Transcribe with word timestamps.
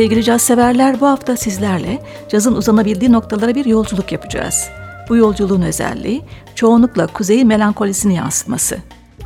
Sevgili 0.00 0.24
caz 0.24 0.42
severler 0.42 1.00
bu 1.00 1.06
hafta 1.06 1.36
sizlerle 1.36 2.02
cazın 2.28 2.54
uzanabildiği 2.54 3.12
noktalara 3.12 3.54
bir 3.54 3.64
yolculuk 3.64 4.12
yapacağız. 4.12 4.68
Bu 5.08 5.16
yolculuğun 5.16 5.62
özelliği 5.62 6.22
çoğunlukla 6.54 7.06
kuzeyi 7.06 7.44
melankolisini 7.44 8.14
yansıtması. 8.14 8.78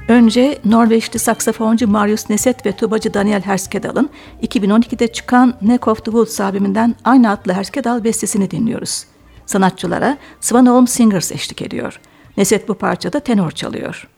Önce 0.08 0.58
Norveçli 0.64 1.18
saksafoncu 1.18 1.88
Marius 1.88 2.30
Neset 2.30 2.66
ve 2.66 2.72
tubacı 2.72 3.14
Daniel 3.14 3.42
Herskedal'ın 3.42 4.10
2012'de 4.42 5.06
çıkan 5.12 5.54
Neck 5.62 5.88
of 5.88 5.98
the 5.98 6.10
Woods 6.10 6.40
albümünden 6.40 6.94
aynı 7.04 7.30
adlı 7.30 7.52
Herskedal 7.52 8.04
bestesini 8.04 8.50
dinliyoruz. 8.50 9.04
Sanatçılara 9.46 10.18
Swan 10.40 10.84
Singers 10.84 11.32
eşlik 11.32 11.62
ediyor. 11.62 12.00
Neset 12.36 12.68
bu 12.68 12.74
parçada 12.74 13.20
tenor 13.20 13.50
çalıyor. 13.50 14.08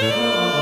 Müzik 0.00 0.59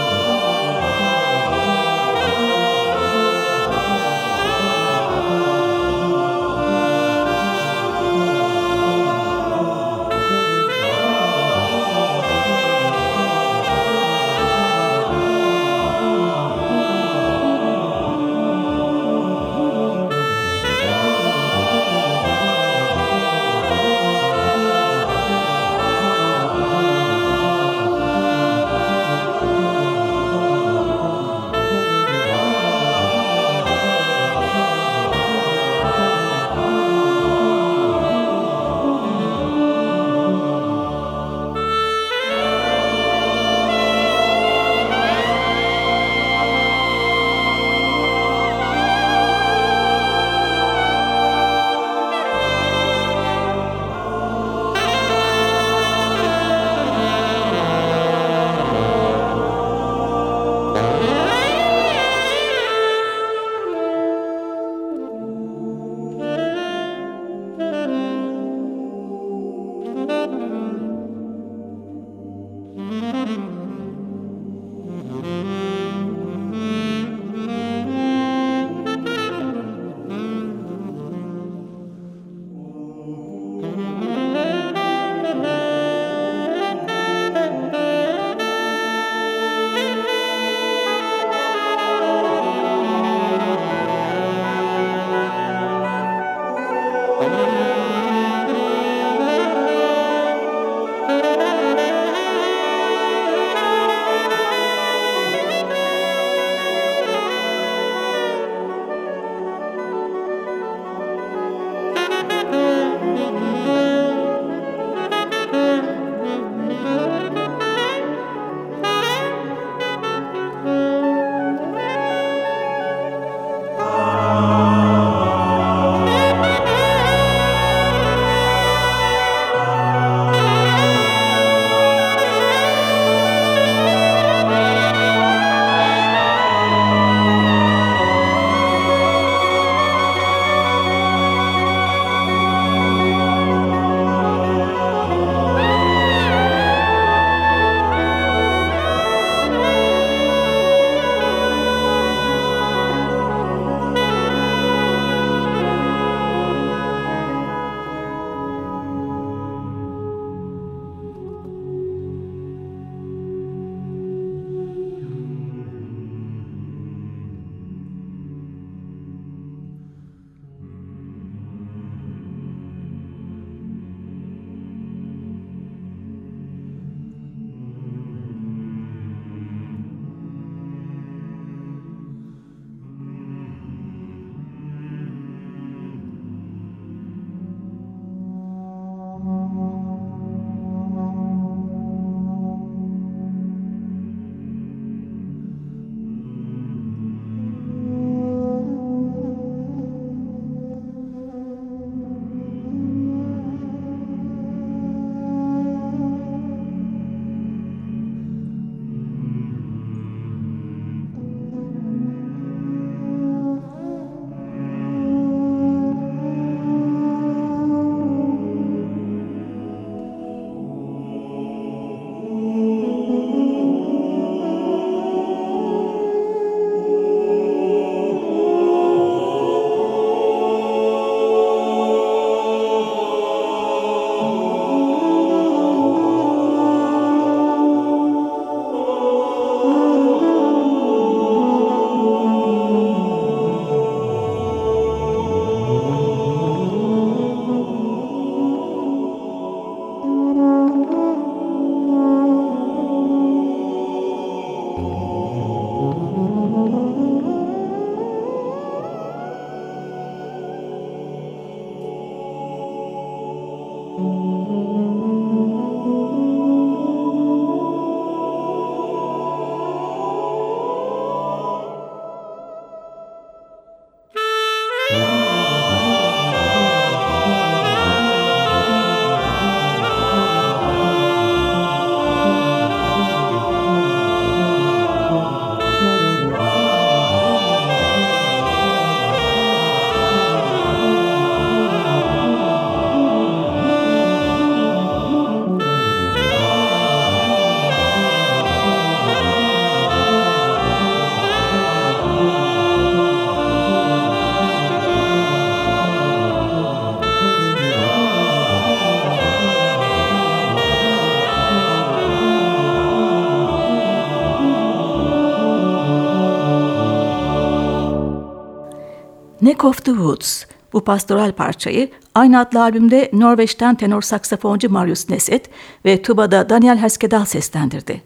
Neck 319.58 319.64
of 319.64 319.84
the 319.84 319.92
Woods 319.92 320.44
bu 320.72 320.84
pastoral 320.84 321.32
parçayı 321.32 321.90
aynı 322.14 322.40
adlı 322.40 322.62
albümde 322.62 323.10
Norveç'ten 323.12 323.74
tenor 323.74 324.02
saksafoncu 324.02 324.70
Marius 324.70 325.08
Neset 325.08 325.50
ve 325.84 326.02
tubada 326.02 326.48
Daniel 326.48 326.78
Heskedal 326.78 327.24
seslendirdi. 327.24 328.02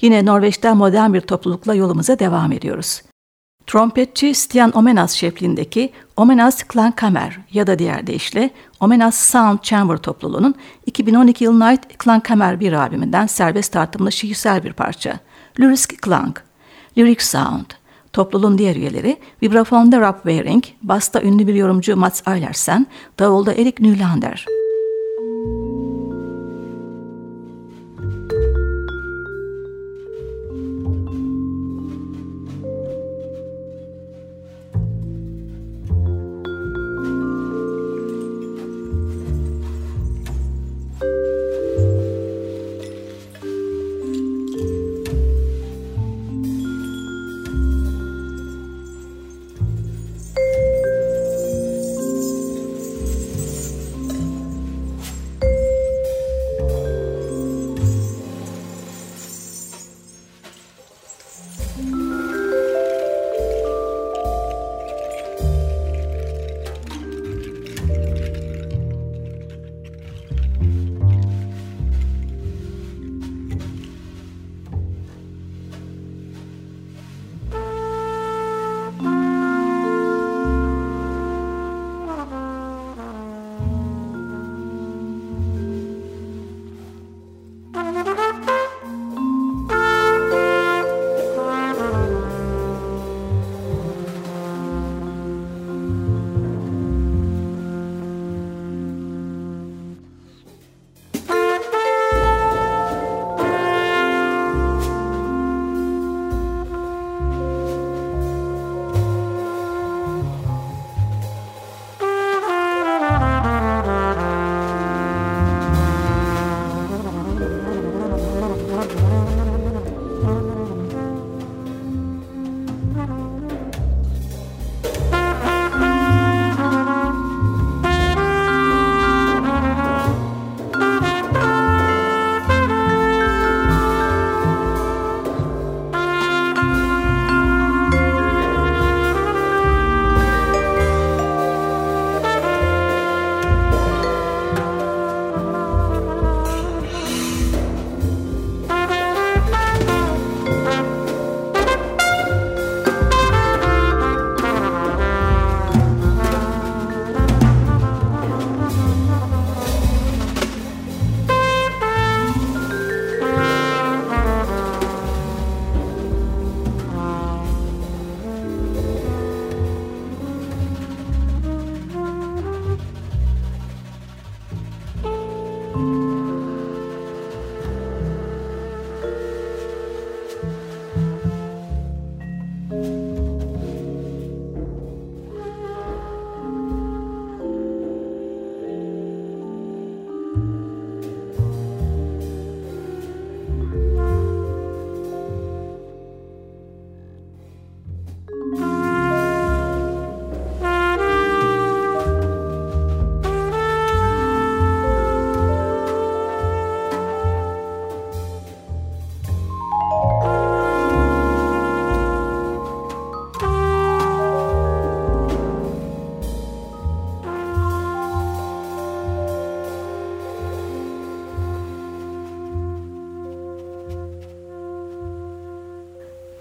Yine 0.00 0.26
Norveç'ten 0.26 0.76
modern 0.76 1.12
bir 1.12 1.20
toplulukla 1.20 1.74
yolumuza 1.74 2.18
devam 2.18 2.52
ediyoruz. 2.52 3.02
Trompetçi 3.66 4.34
Stian 4.34 4.76
Omenas 4.76 5.12
şefliğindeki 5.12 5.92
Omenas 6.16 6.62
Klangkammer 6.62 7.38
ya 7.52 7.66
da 7.66 7.78
diğer 7.78 8.06
deyişle 8.06 8.50
Omenas 8.80 9.16
Sound 9.16 9.58
Chamber 9.62 9.96
topluluğunun 9.96 10.54
2012 10.86 11.44
yılına 11.44 11.64
ait 11.64 11.98
Klangkammer 11.98 12.60
bir 12.60 12.72
albümünden 12.72 13.26
serbest 13.26 13.72
tartımlı 13.72 14.12
şiirsel 14.12 14.64
bir 14.64 14.72
parça. 14.72 15.20
Lyrisk 15.60 16.02
Klang, 16.02 16.36
Lyric 16.98 17.24
Sound. 17.24 17.66
Topluluğun 18.16 18.58
diğer 18.58 18.76
üyeleri 18.76 19.16
vibrafonda 19.42 20.00
Rob 20.00 20.14
Waring, 20.14 20.64
basta 20.82 21.22
ünlü 21.22 21.46
bir 21.46 21.54
yorumcu 21.54 21.96
Mats 21.96 22.28
Eilersen, 22.28 22.86
davulda 23.18 23.54
Erik 23.54 23.80
Nylander. 23.80 24.46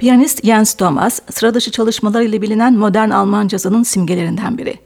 Piyanist 0.05 0.43
Jens 0.45 0.73
Thomas, 0.73 1.19
sıradışı 1.31 1.71
çalışmalarıyla 1.71 2.41
bilinen 2.41 2.73
modern 2.73 3.09
Alman 3.09 3.47
cazının 3.47 3.83
simgelerinden 3.83 4.57
biri. 4.57 4.79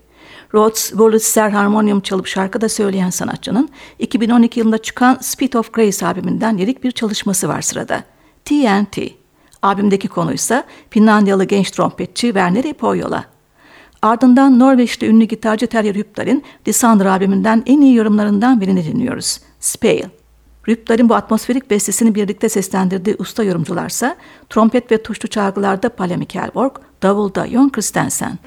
Rhodes, 0.53 0.89
Wurlitzer 0.89 1.49
harmonium 1.49 2.01
çalıp 2.01 2.27
şarkı 2.27 2.61
da 2.61 2.69
söyleyen 2.69 3.09
sanatçının 3.09 3.69
2012 3.99 4.59
yılında 4.59 4.77
çıkan 4.77 5.17
Speed 5.21 5.53
of 5.53 5.73
Grace 5.73 6.05
albümünden 6.05 6.57
lirik 6.57 6.83
bir 6.83 6.91
çalışması 6.91 7.47
var 7.47 7.61
sırada. 7.61 8.03
TNT. 8.45 8.97
Albümdeki 9.61 10.07
konu 10.07 10.33
ise 10.33 10.63
Finlandiyalı 10.89 11.43
genç 11.43 11.71
trompetçi 11.71 12.27
Werner 12.27 12.73
Poyola. 12.73 13.25
Ardından 14.01 14.59
Norveçli 14.59 15.07
ünlü 15.07 15.25
gitarcı 15.25 15.67
Terje 15.67 15.93
Rypdal'in 15.93 16.43
Lysander 16.67 17.05
albümünden 17.05 17.63
en 17.65 17.81
iyi 17.81 17.95
yorumlarından 17.95 18.61
birini 18.61 18.85
dinliyoruz. 18.85 19.39
Spale. 19.59 20.18
Rüptar'ın 20.69 21.09
bu 21.09 21.15
atmosferik 21.15 21.69
bestesini 21.69 22.15
birlikte 22.15 22.49
seslendirdiği 22.49 23.15
usta 23.19 23.43
yorumcularsa 23.43 24.15
trompet 24.49 24.91
ve 24.91 25.03
tuşlu 25.03 25.29
çalgılarda 25.29 25.89
Palle 25.89 26.17
Mikkelborg, 26.17 26.71
davulda 27.03 27.47
Jon 27.47 27.69
Christensen. 27.69 28.39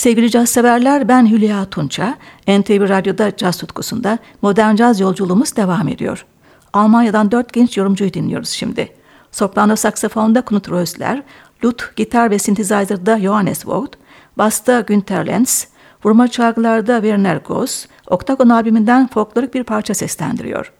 Sevgili 0.00 0.30
caz 0.30 0.48
severler 0.50 1.08
ben 1.08 1.30
Hülya 1.30 1.64
Tunça. 1.70 2.16
NTV 2.48 2.88
Radyo'da 2.88 3.36
caz 3.36 3.56
tutkusunda 3.56 4.18
modern 4.42 4.76
caz 4.76 5.00
yolculuğumuz 5.00 5.56
devam 5.56 5.88
ediyor. 5.88 6.26
Almanya'dan 6.72 7.30
dört 7.30 7.52
genç 7.52 7.76
yorumcuyu 7.76 8.14
dinliyoruz 8.14 8.48
şimdi. 8.48 8.92
Soprano 9.32 9.76
saksafonda 9.76 10.42
Knut 10.42 10.70
Rösler, 10.70 11.22
Lut, 11.64 11.96
gitar 11.96 12.30
ve 12.30 12.38
synthesizer'da 12.38 13.20
Johannes 13.20 13.66
Vogt, 13.66 13.96
basta 14.38 14.80
Günter 14.80 15.26
Lenz, 15.26 15.68
vurma 16.04 16.28
çalgılarda 16.28 16.94
Werner 17.00 17.36
Goss, 17.36 17.86
Oktagon 18.06 18.48
albümünden 18.48 19.06
folklorik 19.06 19.54
bir 19.54 19.64
parça 19.64 19.94
seslendiriyor. 19.94 20.72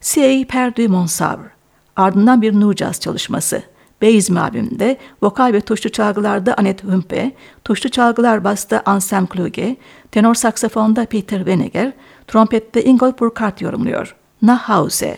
C.A. 0.00 0.46
Perdu 0.46 0.88
Monsavre, 0.88 1.50
ardından 1.96 2.42
bir 2.42 2.60
nu 2.60 2.72
jazz 2.72 3.00
çalışması. 3.00 3.62
Beizmi 4.02 4.40
albümünde 4.40 4.96
vokal 5.22 5.52
ve 5.52 5.60
tuşlu 5.60 5.90
çalgılarda 5.90 6.54
Annette 6.54 6.88
Humpe, 6.88 7.32
tuşlu 7.64 7.90
çalgılar 7.90 8.44
basta 8.44 8.82
Anselm 8.86 9.26
Kluge, 9.26 9.76
tenor 10.12 10.34
saksafonda 10.34 11.06
Peter 11.06 11.38
Weneger, 11.38 11.92
trompette 12.28 12.84
Ingolf 12.84 13.18
Burkhardt 13.20 13.60
yorumluyor. 13.60 14.16
Nach 14.42 14.60
Hause. 14.60 15.16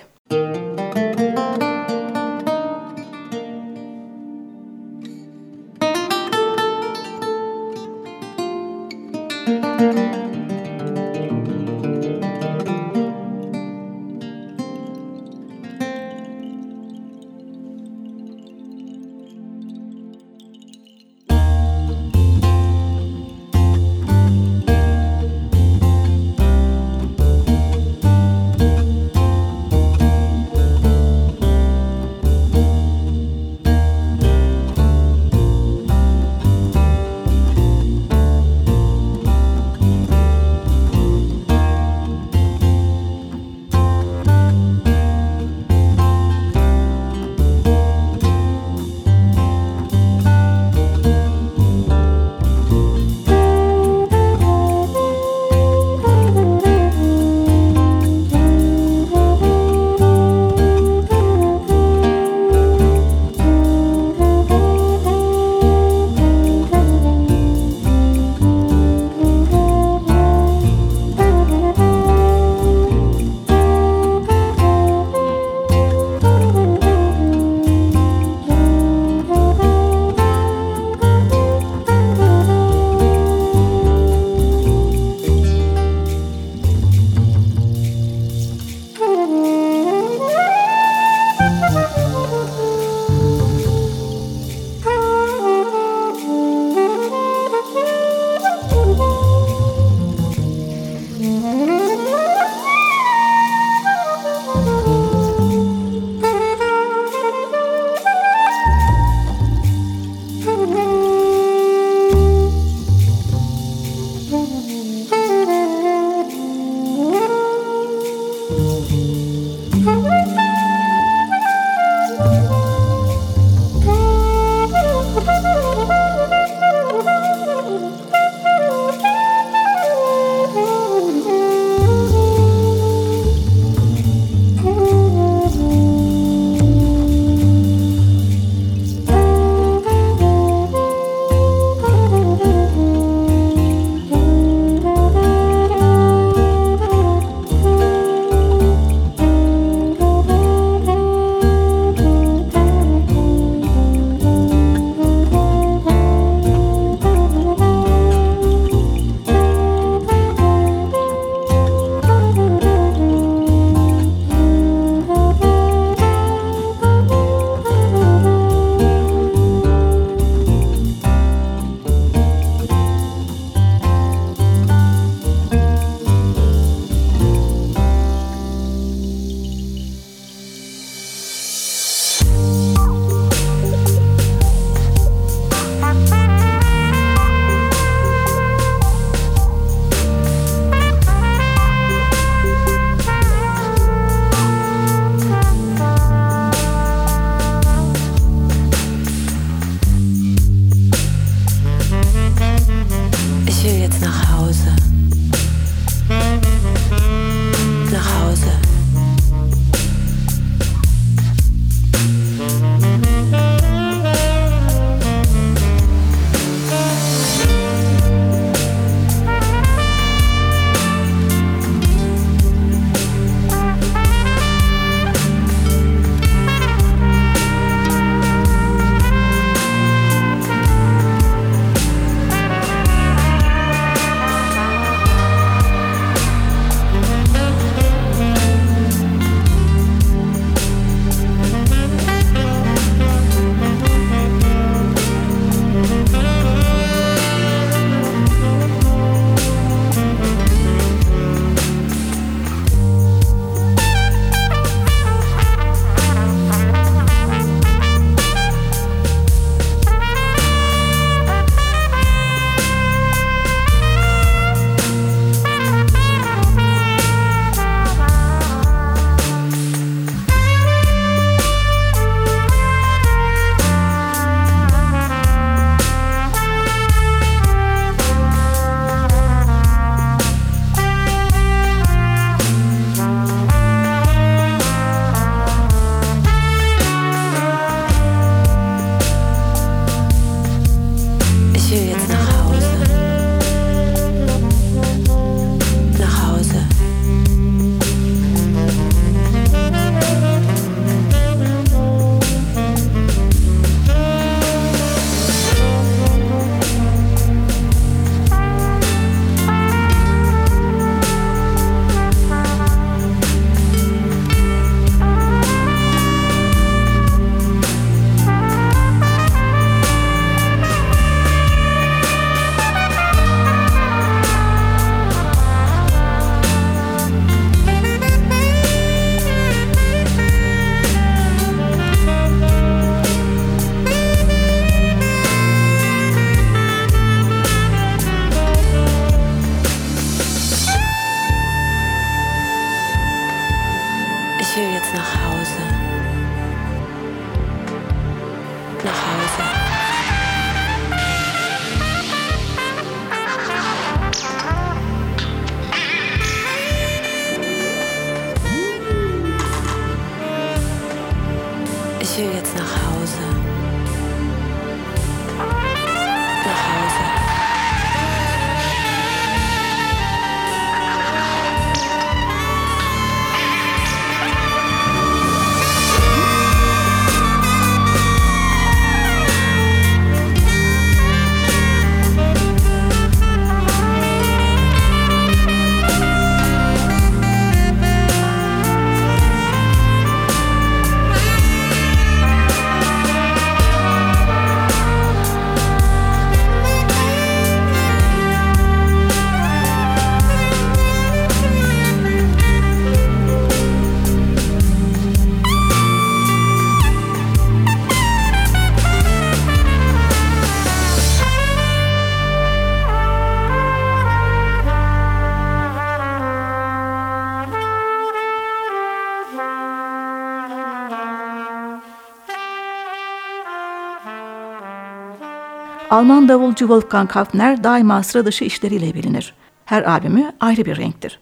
Alman 425.92 426.28
davulcu 426.28 426.58
Wolfgang 426.58 427.10
Hafner 427.10 427.64
daima 427.64 428.02
sıra 428.02 428.26
dışı 428.26 428.44
işleriyle 428.44 428.94
bilinir. 428.94 429.34
Her 429.64 429.82
albümü 429.82 430.32
ayrı 430.40 430.64
bir 430.64 430.76
renktir. 430.76 431.20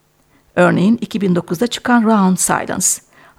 Örneğin 0.56 0.96
2009'da 0.96 1.66
çıkan 1.66 2.02
Round 2.02 2.37
Silence. 2.37 2.87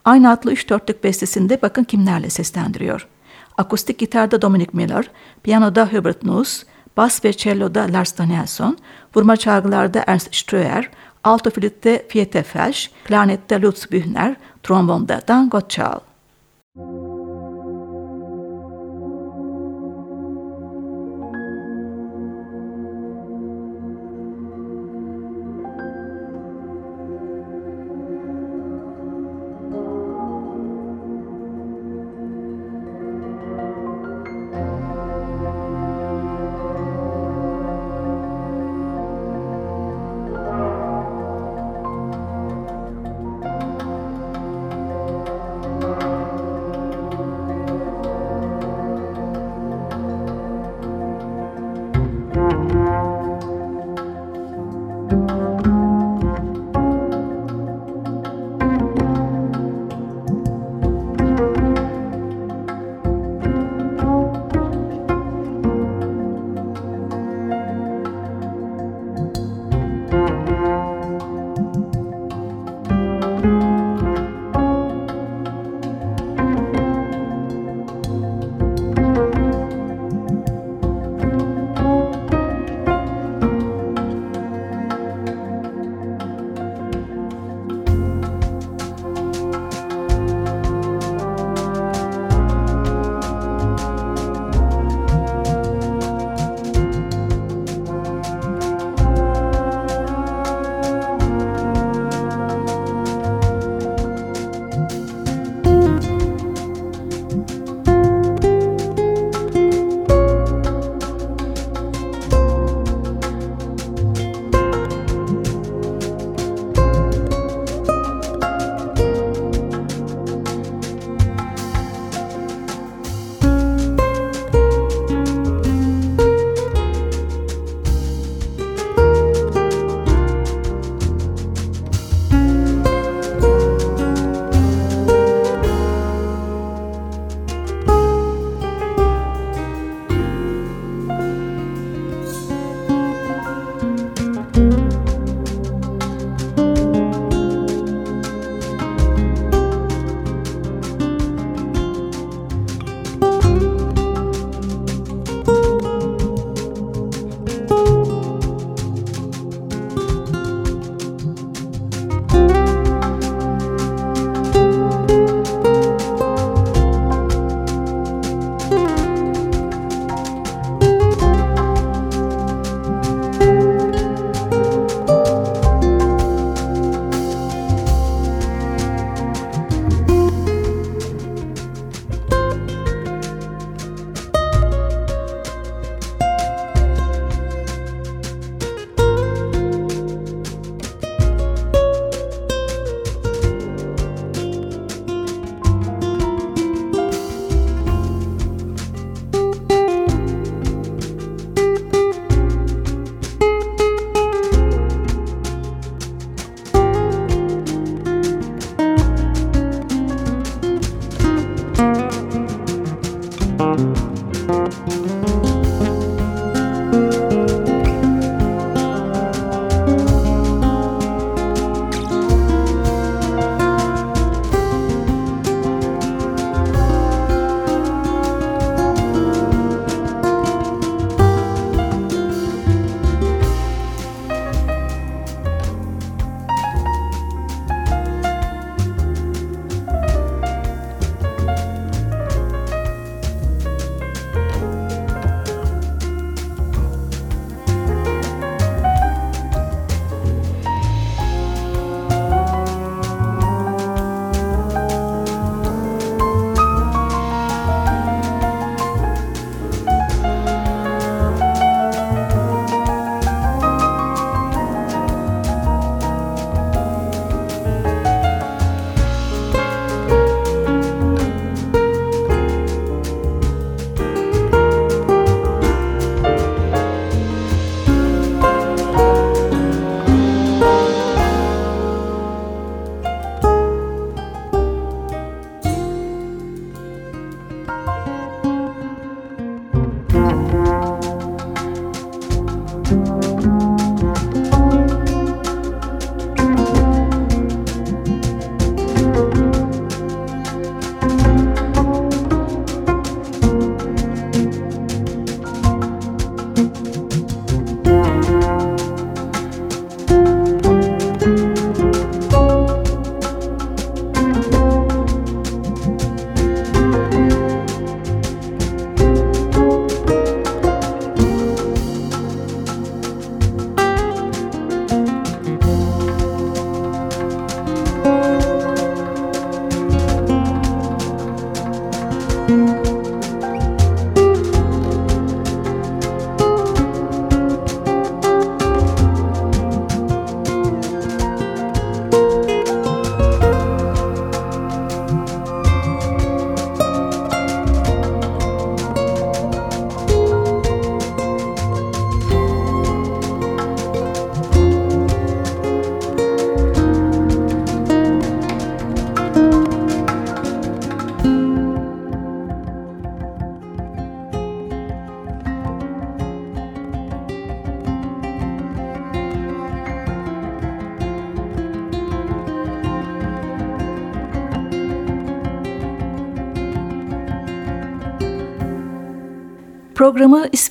Aynı 0.05 0.31
adlı 0.31 0.51
üç 0.51 0.69
dörtlük 0.69 1.03
bestesinde 1.03 1.61
bakın 1.61 1.83
kimlerle 1.83 2.29
seslendiriyor. 2.29 3.07
Akustik 3.57 3.99
gitarda 3.99 4.41
Dominic 4.41 4.69
Miller, 4.73 5.11
piyanoda 5.43 5.87
Hubert 5.87 6.23
Nuss, 6.23 6.63
bas 6.97 7.25
ve 7.25 7.33
cello'da 7.33 7.87
Lars 7.93 8.17
Danielsson, 8.17 8.77
vurma 9.15 9.37
çalgılarda 9.37 10.03
Ernst 10.07 10.35
Ströer, 10.35 10.89
alto 11.23 11.49
flütte 11.49 12.05
Fiete 12.09 12.43
Felsch, 12.43 12.89
klarnette 13.05 13.61
Lutz 13.61 13.91
Bühner, 13.91 14.35
trombonda 14.63 15.21
Dan 15.27 15.49
Gottschall. 15.49 16.10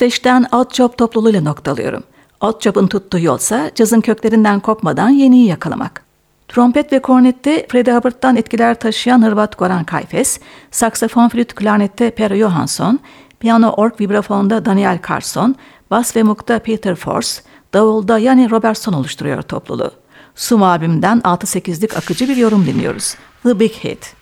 İsveç'ten 0.01 0.47
Oddjob 0.53 0.97
topluluğuyla 0.97 1.41
noktalıyorum. 1.41 2.03
Oddjob'un 2.41 2.87
tuttuğu 2.87 3.19
yolsa 3.19 3.71
cazın 3.75 4.01
köklerinden 4.01 4.61
kopmadan 4.61 5.09
yeniyi 5.09 5.47
yakalamak. 5.47 6.03
Trompet 6.49 6.93
ve 6.93 7.03
kornette 7.03 7.67
Freddie 7.71 7.95
Hubbard'dan 7.95 8.37
etkiler 8.37 8.81
taşıyan 8.81 9.23
Hırvat 9.23 9.59
Goran 9.59 9.85
Kayfes, 9.85 10.41
saksafon 10.71 11.29
flüt 11.29 11.55
klarnette 11.55 12.11
Per 12.11 12.37
Johansson, 12.37 13.01
piyano 13.41 13.71
org 13.71 14.01
vibrafonda 14.01 14.65
Daniel 14.65 14.99
Carson, 15.09 15.55
bas 15.91 16.17
ve 16.17 16.23
mukta 16.23 16.59
Peter 16.59 16.95
Force, 16.95 17.31
davulda 17.75 18.19
yani 18.19 18.51
Robertson 18.51 18.93
oluşturuyor 18.93 19.43
topluluğu. 19.43 19.91
Sum 20.35 20.63
albümünden 20.63 21.19
6-8'lik 21.19 21.97
akıcı 21.97 22.29
bir 22.29 22.37
yorum 22.37 22.67
dinliyoruz. 22.67 23.15
The 23.43 23.61
Big 23.61 23.73
Hit. 23.73 24.20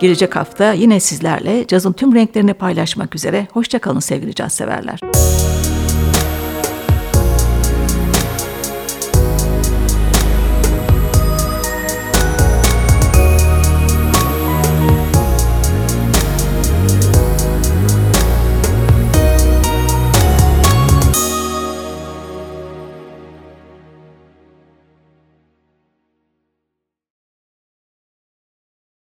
Gelecek 0.00 0.36
hafta 0.36 0.72
yine 0.72 1.00
sizlerle 1.00 1.66
cazın 1.66 1.92
tüm 1.92 2.14
renklerini 2.14 2.54
paylaşmak 2.54 3.14
üzere. 3.14 3.46
Hoşçakalın 3.52 4.00
sevgili 4.00 4.34
caz 4.34 4.52
severler. 4.52 5.00